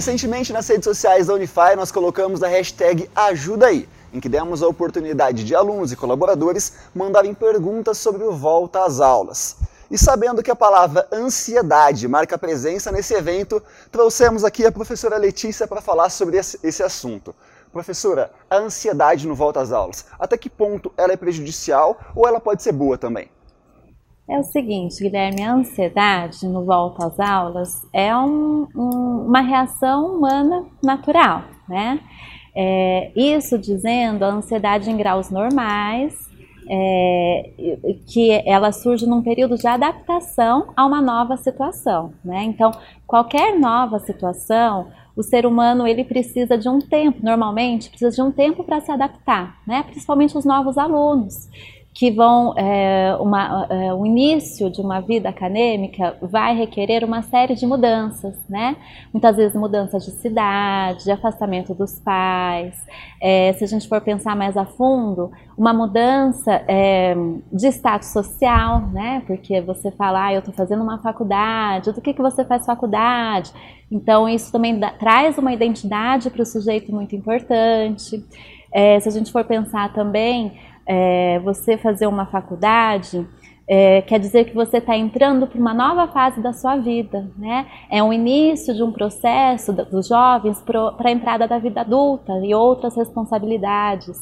[0.00, 4.62] Recentemente nas redes sociais da Unify nós colocamos a hashtag Ajuda aí, em que demos
[4.62, 9.56] a oportunidade de alunos e colaboradores mandarem perguntas sobre o volta às aulas.
[9.90, 13.62] E sabendo que a palavra ansiedade marca presença nesse evento,
[13.92, 17.34] trouxemos aqui a professora Letícia para falar sobre esse assunto.
[17.70, 22.40] Professora, a ansiedade no volta às aulas, até que ponto ela é prejudicial ou ela
[22.40, 23.30] pode ser boa também?
[24.30, 30.06] É o seguinte, Guilherme, a ansiedade no volta às aulas é um, um, uma reação
[30.06, 31.98] humana natural, né?
[32.54, 36.16] É, isso dizendo a ansiedade em graus normais,
[36.68, 37.50] é,
[38.06, 42.44] que ela surge num período de adaptação a uma nova situação, né?
[42.44, 42.70] Então,
[43.08, 48.30] qualquer nova situação, o ser humano ele precisa de um tempo, normalmente precisa de um
[48.30, 49.82] tempo para se adaptar, né?
[49.82, 51.48] Principalmente os novos alunos
[51.92, 57.54] que vão é, uma, é, o início de uma vida acadêmica vai requerer uma série
[57.54, 58.76] de mudanças, né?
[59.12, 62.76] Muitas vezes mudanças de cidade, de afastamento dos pais.
[63.20, 67.14] É, se a gente for pensar mais a fundo, uma mudança é,
[67.52, 69.22] de status social, né?
[69.26, 73.52] Porque você fala, ah, eu estou fazendo uma faculdade, do que, que você faz faculdade?
[73.90, 78.24] Então isso também dá, traz uma identidade para o sujeito muito importante.
[78.72, 80.52] É, se a gente for pensar também
[80.92, 83.24] é, você fazer uma faculdade,
[83.68, 87.68] é, quer dizer que você está entrando para uma nova fase da sua vida, né?
[87.88, 92.52] É um início de um processo dos jovens para a entrada da vida adulta e
[92.52, 94.18] outras responsabilidades.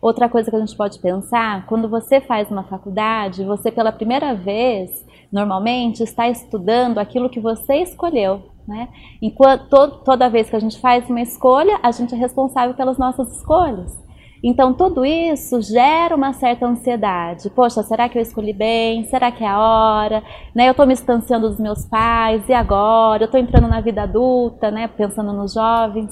[0.00, 4.32] Outra coisa que a gente pode pensar, quando você faz uma faculdade, você pela primeira
[4.32, 8.88] vez, normalmente, está estudando aquilo que você escolheu, né?
[9.20, 13.36] Enquanto toda vez que a gente faz uma escolha, a gente é responsável pelas nossas
[13.36, 14.01] escolhas.
[14.42, 17.48] Então, tudo isso gera uma certa ansiedade.
[17.50, 19.04] Poxa, será que eu escolhi bem?
[19.04, 20.22] Será que é a hora?
[20.52, 20.66] Né?
[20.66, 23.22] Eu estou me distanciando dos meus pais, e agora?
[23.22, 24.88] Eu estou entrando na vida adulta, né?
[24.88, 26.10] pensando nos jovens.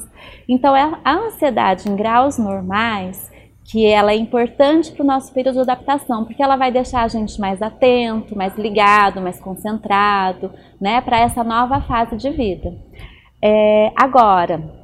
[0.49, 3.29] Então, é a ansiedade em graus normais
[3.65, 7.09] que ela é importante para o nosso período de adaptação, porque ela vai deixar a
[7.09, 10.51] gente mais atento, mais ligado, mais concentrado,
[10.81, 12.75] né, para essa nova fase de vida.
[13.41, 14.80] É, agora,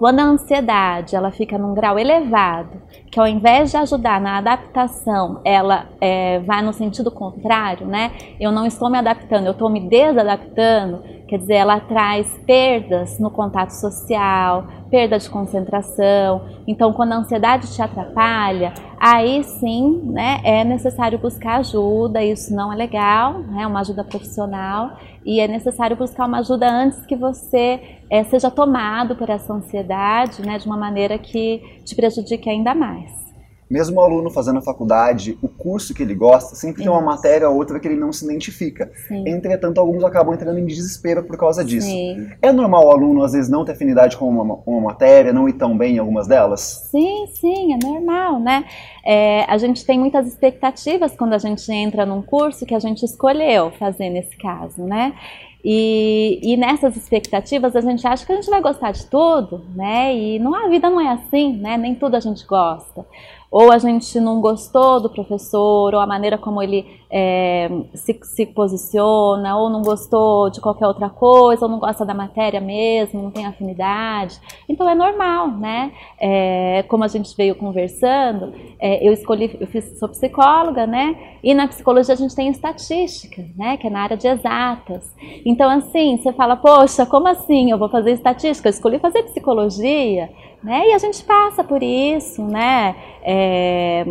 [0.00, 2.80] quando a ansiedade ela fica num grau elevado,
[3.10, 8.10] que ao invés de ajudar na adaptação, ela é, vai no sentido contrário, né?
[8.40, 13.30] Eu não estou me adaptando, eu estou me desadaptando, quer dizer, ela traz perdas no
[13.30, 16.42] contato social, perda de concentração.
[16.66, 22.22] Então, quando a ansiedade te atrapalha, aí sim, né, é necessário buscar ajuda.
[22.22, 24.98] Isso não é legal, né, uma ajuda profissional.
[25.24, 27.80] E é necessário buscar uma ajuda antes que você
[28.10, 33.29] é, seja tomado por essa ansiedade, né, de uma maneira que te prejudique ainda mais
[33.70, 37.48] mesmo o aluno fazendo a faculdade, o curso que ele gosta, sempre tem uma matéria
[37.48, 38.90] ou outra que ele não se identifica.
[39.06, 39.28] Sim.
[39.28, 41.86] Entretanto, alguns acabam entrando em desespero por causa disso.
[41.86, 42.28] Sim.
[42.42, 45.52] É normal o aluno, às vezes, não ter afinidade com uma, uma matéria, não ir
[45.52, 46.88] tão bem em algumas delas?
[46.90, 48.64] Sim, sim, é normal, né?
[49.06, 53.04] É, a gente tem muitas expectativas quando a gente entra num curso que a gente
[53.04, 55.14] escolheu fazer nesse caso, né?
[55.62, 60.16] E, e, nessas expectativas a gente acha que a gente vai gostar de tudo, né?
[60.16, 61.76] E não, a vida não é assim, né?
[61.76, 63.04] Nem tudo a gente gosta
[63.50, 68.46] ou a gente não gostou do professor, ou a maneira como ele é, se, se,
[68.46, 73.30] posiciona, ou não gostou de qualquer outra coisa, ou não gosta da matéria mesmo, não
[73.32, 74.38] tem afinidade.
[74.68, 75.90] Então é normal, né?
[76.20, 81.16] É, como a gente veio conversando, é, eu escolhi, eu fiz, sou psicóloga, né?
[81.42, 83.76] E na psicologia a gente tem estatística, né?
[83.76, 85.12] Que é na área de exatas.
[85.44, 87.72] Então, assim, você fala, poxa, como assim?
[87.72, 88.68] Eu vou fazer estatística?
[88.68, 90.30] Eu escolhi fazer psicologia.
[90.62, 90.88] Né?
[90.88, 92.94] E a gente passa por isso, né?
[93.22, 94.04] É,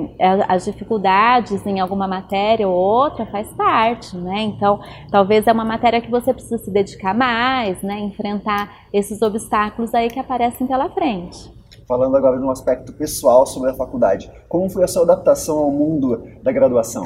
[0.48, 4.42] as dificuldades em alguma matéria ou outra faz parte, né?
[4.42, 4.80] Então,
[5.12, 8.00] talvez é uma matéria que você precisa se dedicar mais, né?
[8.00, 11.52] Enfrentar esses obstáculos aí que aparecem pela frente.
[11.88, 16.23] Falando agora no aspecto pessoal sobre a faculdade, como foi a sua adaptação ao mundo
[16.41, 17.03] da graduação?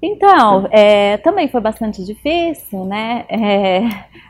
[0.00, 3.24] Então, é, também foi bastante difícil, né?
[3.28, 3.80] É,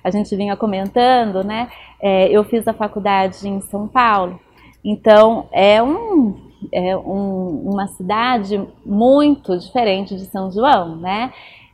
[0.02, 1.68] a gente vinha comentando, né?
[2.00, 4.38] É, eu fiz a faculdade em São Paulo,
[4.84, 6.36] então é, um,
[6.72, 11.32] é um, uma cidade muito diferente de São João, né?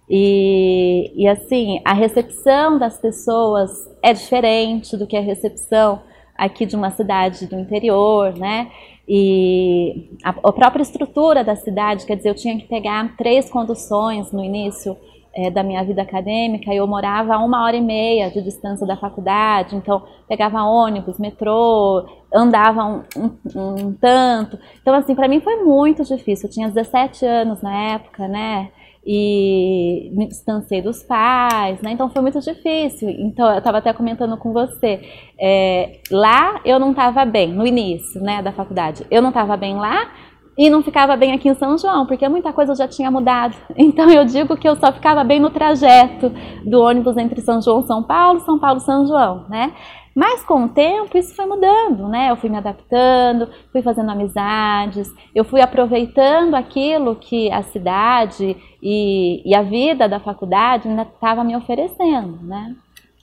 [0.08, 3.70] E, e assim, a recepção das pessoas
[4.02, 6.00] é diferente do que a recepção
[6.44, 8.70] aqui de uma cidade do interior, né?
[9.08, 14.32] E a, a, própria estrutura da cidade, quer dizer, eu tinha que pegar três conduções
[14.32, 14.96] no início
[15.34, 16.74] é, da minha vida acadêmica.
[16.74, 22.04] Eu morava a uma hora e meia de distância da faculdade, então pegava ônibus, metrô,
[22.34, 24.58] andava um, um, um tanto.
[24.80, 26.48] Então, assim, para mim foi muito difícil.
[26.48, 28.70] Eu tinha 17 anos na época, né?
[29.04, 31.92] E me distanciei dos pais, né?
[31.92, 33.10] Então foi muito difícil.
[33.10, 35.00] Então eu estava até comentando com você,
[35.38, 39.04] é, lá eu não estava bem no início, né, da faculdade.
[39.10, 40.10] Eu não estava bem lá
[40.56, 43.56] e não ficava bem aqui em São João, porque muita coisa já tinha mudado.
[43.76, 46.32] Então eu digo que eu só ficava bem no trajeto
[46.64, 49.72] do ônibus entre São João São Paulo, São Paulo São João, né?
[50.14, 52.30] Mas com o tempo isso foi mudando, né?
[52.30, 59.42] Eu fui me adaptando, fui fazendo amizades, eu fui aproveitando aquilo que a cidade e,
[59.48, 62.76] e a vida da faculdade ainda estava me oferecendo, né?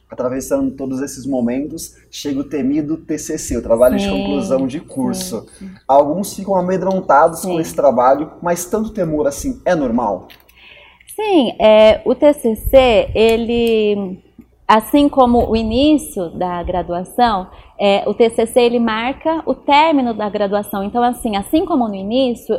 [0.09, 5.41] Atravessando todos esses momentos, chega o temido TCC, o trabalho sim, de conclusão de curso.
[5.57, 5.71] Sim, sim.
[5.87, 10.27] Alguns ficam amedrontados com esse trabalho, mas tanto temor assim é normal?
[11.15, 14.19] Sim, é, o TCC, ele
[14.69, 20.83] Assim como o início da graduação, é, o TCC ele marca o término da graduação.
[20.83, 22.55] Então, assim, assim como no início,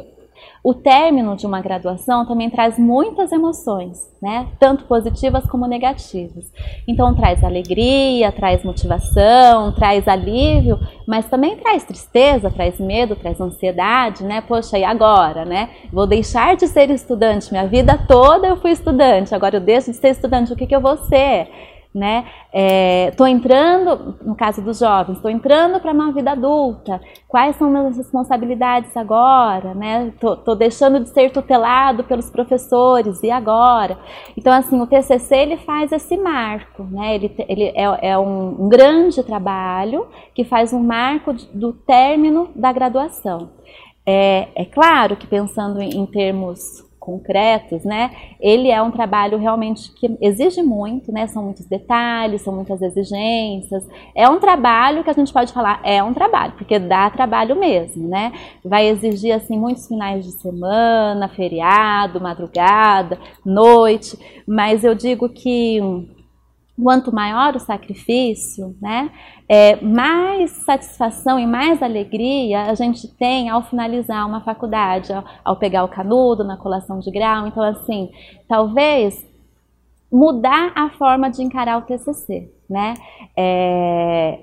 [0.63, 4.49] o término de uma graduação também traz muitas emoções, né?
[4.59, 6.53] Tanto positivas como negativas.
[6.87, 14.23] Então traz alegria, traz motivação, traz alívio, mas também traz tristeza, traz medo, traz ansiedade,
[14.23, 14.43] né?
[14.43, 15.71] Poxa, e agora, né?
[15.91, 17.51] Vou deixar de ser estudante.
[17.51, 20.53] Minha vida toda eu fui estudante, agora eu deixo de ser estudante.
[20.53, 21.49] O que, que eu vou ser?
[21.95, 22.25] Né?
[22.53, 27.01] É, entrando, no caso dos jovens, estou entrando para uma vida adulta.
[27.29, 30.13] Quais são minhas responsabilidades agora, né?
[30.15, 33.99] Estou deixando de ser tutelado pelos professores e agora.
[34.37, 37.15] Então, assim, o TCC ele faz esse marco, né?
[37.15, 42.73] Ele, ele é, é um, um grande trabalho que faz um marco do término da
[42.73, 43.51] graduação.
[44.07, 48.11] É, é claro que pensando em, em termos concretos, né?
[48.39, 51.27] Ele é um trabalho realmente que exige muito, né?
[51.27, 53.89] São muitos detalhes, são muitas exigências.
[54.15, 58.07] É um trabalho que a gente pode falar é um trabalho, porque dá trabalho mesmo,
[58.07, 58.33] né?
[58.63, 65.81] Vai exigir assim muitos finais de semana, feriado, madrugada, noite, mas eu digo que
[66.83, 69.11] quanto maior o sacrifício, né,
[69.49, 75.57] é, mais satisfação e mais alegria a gente tem ao finalizar uma faculdade, ao, ao,
[75.57, 77.47] pegar o canudo na colação de grau.
[77.47, 78.11] Então, assim,
[78.49, 79.27] talvez
[80.11, 82.95] mudar a forma de encarar o TCC, né?
[83.37, 84.41] É,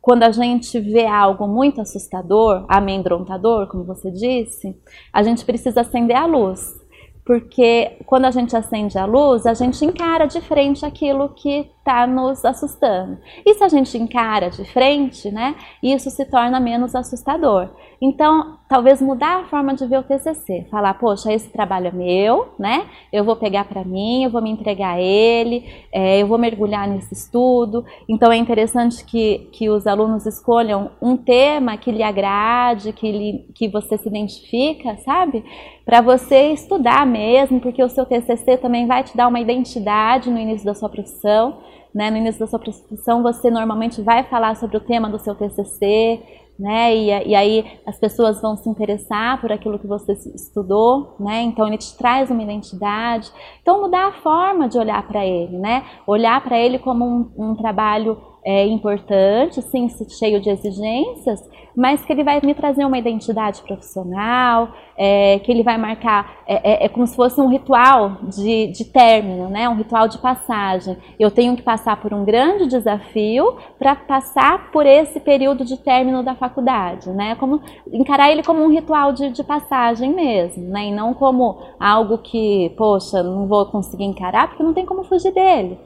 [0.00, 4.80] quando a gente vê algo muito assustador, amedrontador, como você disse,
[5.12, 6.85] a gente precisa acender a luz
[7.26, 12.06] porque quando a gente acende a luz, a gente encara de frente aquilo que está
[12.06, 13.18] nos assustando.
[13.44, 17.70] E se a gente encara de frente, né, isso se torna menos assustador.
[18.00, 22.48] Então, talvez mudar a forma de ver o TCC, falar, poxa, esse trabalho é meu,
[22.58, 22.86] né?
[23.12, 26.86] Eu vou pegar para mim, eu vou me entregar a ele, é, eu vou mergulhar
[26.86, 27.84] nesse estudo.
[28.08, 33.46] Então, é interessante que, que os alunos escolham um tema que lhe agrade, que, lhe,
[33.54, 35.42] que você se identifica, sabe?
[35.84, 40.38] Para você estudar mesmo, porque o seu TCC também vai te dar uma identidade no
[40.38, 41.58] início da sua profissão.
[41.96, 42.10] Né?
[42.10, 46.22] No início da sua profissão, você normalmente vai falar sobre o tema do seu TCC,
[46.58, 46.94] né?
[46.94, 51.40] E, e, aí as pessoas vão se interessar por aquilo que você estudou, né?
[51.40, 53.32] Então ele te traz uma identidade.
[53.62, 55.84] Então mudar a forma de olhar para ele, né?
[56.06, 61.42] Olhar para ele como um, um trabalho é, importante, sim, cheio de exigências,
[61.74, 66.54] mas que ele vai me trazer uma identidade profissional, é, que ele vai marcar, é,
[66.54, 69.68] é, é, como se fosse um ritual de, de término, né?
[69.68, 70.96] um ritual de passagem.
[71.18, 76.22] Eu tenho que passar por um grande desafio para passar por esse período de término
[76.22, 77.34] da faculdade, né?
[77.34, 77.60] Como,
[77.92, 80.86] encarar ele como um ritual de, de passagem mesmo, né?
[80.86, 85.34] e não como algo que, poxa, não vou conseguir encarar porque não tem como fugir
[85.34, 85.76] dele.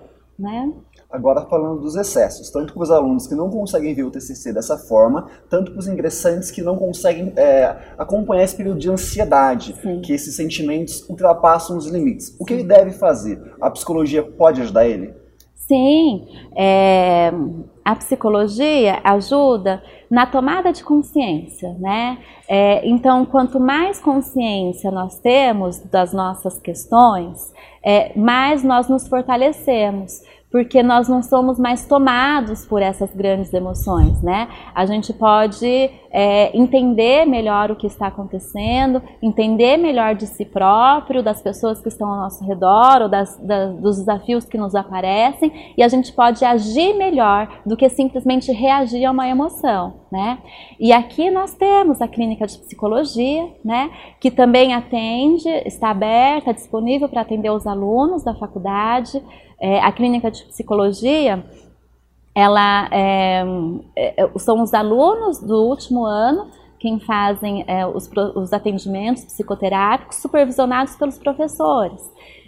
[0.40, 0.72] Né?
[1.10, 4.78] Agora falando dos excessos, tanto para os alunos que não conseguem ver o TCC dessa
[4.78, 10.00] forma, tanto para os ingressantes que não conseguem é, acompanhar esse período de ansiedade, Sim.
[10.00, 12.34] que esses sentimentos ultrapassam os limites.
[12.38, 13.38] O que ele deve fazer?
[13.60, 15.12] A psicologia pode ajudar ele?
[15.54, 17.30] Sim, é,
[17.90, 22.18] a psicologia ajuda na tomada de consciência, né?
[22.48, 27.52] É, então, quanto mais consciência nós temos das nossas questões,
[27.84, 34.20] é, mais nós nos fortalecemos porque nós não somos mais tomados por essas grandes emoções,
[34.20, 34.48] né?
[34.74, 41.22] A gente pode é, entender melhor o que está acontecendo, entender melhor de si próprio,
[41.22, 43.38] das pessoas que estão ao nosso redor, ou das,
[43.80, 49.04] dos desafios que nos aparecem, e a gente pode agir melhor do que simplesmente reagir
[49.04, 50.38] a uma emoção, né?
[50.78, 53.90] E aqui nós temos a clínica de psicologia, né?
[54.20, 59.22] Que também atende, está aberta, disponível para atender os alunos da faculdade.
[59.62, 61.44] É, a clínica de psicologia,
[62.34, 63.44] ela é,
[63.96, 66.48] é, são os alunos do último ano
[66.80, 72.00] quem fazem é, os, os atendimentos psicoterápicos supervisionados pelos professores.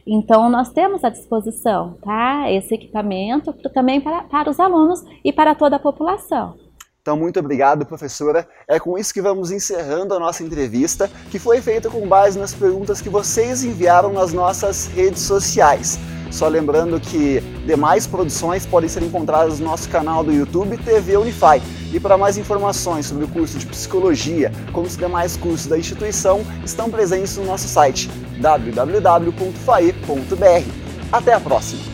[0.07, 5.55] Então, nós temos à disposição tá, esse equipamento também para, para os alunos e para
[5.55, 6.55] toda a população.
[7.03, 8.49] Então, muito obrigado, professora.
[8.67, 12.55] É com isso que vamos encerrando a nossa entrevista, que foi feita com base nas
[12.55, 15.99] perguntas que vocês enviaram nas nossas redes sociais.
[16.31, 21.61] Só lembrando que demais produções podem ser encontradas no nosso canal do YouTube TV Unify.
[21.93, 26.45] E para mais informações sobre o curso de Psicologia, como os demais cursos da instituição,
[26.65, 28.09] estão presentes no nosso site
[28.41, 29.33] www.fae.br.
[31.13, 31.92] Até a próxima!